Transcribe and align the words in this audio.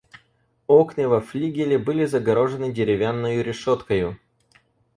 Окны 0.75 1.05
во 1.11 1.19
флигеле 1.31 1.77
были 1.77 2.05
загорожены 2.15 2.71
деревянною 2.73 3.43
решеткою. 3.43 4.17